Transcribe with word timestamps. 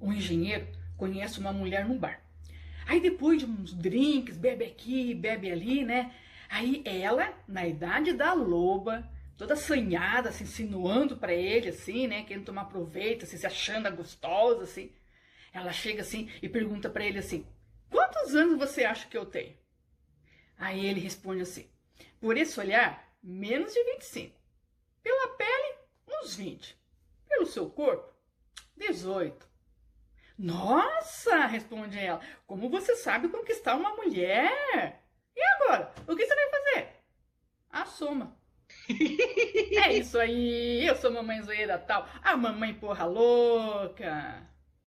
um 0.00 0.12
engenheiro 0.12 0.66
conhece 0.96 1.38
uma 1.38 1.52
mulher 1.52 1.86
no 1.86 1.98
bar. 1.98 2.20
Aí 2.86 3.00
depois 3.00 3.40
de 3.40 3.46
uns 3.46 3.74
drinks, 3.74 4.36
bebe 4.36 4.64
aqui, 4.64 5.14
bebe 5.14 5.50
ali, 5.50 5.84
né? 5.84 6.14
Aí 6.48 6.82
ela, 6.84 7.34
na 7.46 7.66
idade 7.66 8.12
da 8.12 8.32
loba, 8.32 9.08
toda 9.36 9.54
assanhada, 9.54 10.28
assim, 10.28 10.44
insinuando 10.44 11.16
para 11.16 11.34
ele, 11.34 11.68
assim, 11.68 12.06
né? 12.06 12.22
Querendo 12.22 12.44
tomar 12.44 12.66
proveito, 12.66 13.24
assim, 13.24 13.36
se 13.36 13.46
achando 13.46 13.90
gostosa, 13.94 14.62
assim. 14.62 14.92
Ela 15.56 15.72
chega 15.72 16.02
assim 16.02 16.30
e 16.42 16.48
pergunta 16.50 16.90
para 16.90 17.04
ele 17.04 17.18
assim: 17.18 17.46
Quantos 17.90 18.34
anos 18.34 18.58
você 18.58 18.84
acha 18.84 19.08
que 19.08 19.16
eu 19.16 19.24
tenho? 19.24 19.56
Aí 20.58 20.84
ele 20.84 21.00
responde 21.00 21.40
assim: 21.40 21.66
Por 22.20 22.36
esse 22.36 22.60
olhar, 22.60 23.10
menos 23.22 23.72
de 23.72 23.82
25. 23.84 24.38
Pela 25.02 25.28
pele, 25.36 25.78
uns 26.08 26.36
20. 26.36 26.76
Pelo 27.26 27.46
seu 27.46 27.70
corpo, 27.70 28.12
18. 28.76 29.48
Nossa, 30.38 31.46
responde 31.46 31.98
ela, 31.98 32.20
como 32.46 32.68
você 32.68 32.94
sabe 32.96 33.28
conquistar 33.28 33.74
uma 33.74 33.94
mulher? 33.96 35.02
E 35.34 35.42
agora, 35.54 35.92
o 36.06 36.14
que 36.14 36.26
você 36.26 36.34
vai 36.34 36.50
fazer? 36.50 36.88
Assuma. 37.70 38.36
é 39.84 39.92
isso 39.94 40.18
aí, 40.18 40.86
eu 40.86 40.96
sou 40.96 41.10
mamãe 41.10 41.42
zoeira 41.42 41.78
tal, 41.78 42.06
a 42.22 42.36
mamãe 42.36 42.74
porra 42.74 43.04
louca. 43.06 44.46